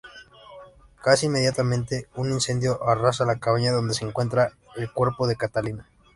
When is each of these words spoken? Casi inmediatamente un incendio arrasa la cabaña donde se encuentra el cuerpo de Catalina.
Casi 1.03 1.27
inmediatamente 1.27 2.07
un 2.15 2.31
incendio 2.31 2.81
arrasa 2.89 3.23
la 3.23 3.37
cabaña 3.37 3.71
donde 3.71 3.93
se 3.93 4.03
encuentra 4.03 4.57
el 4.75 4.91
cuerpo 4.91 5.27
de 5.27 5.35
Catalina. 5.35 5.87